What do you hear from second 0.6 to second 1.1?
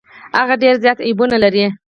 ډیر زيات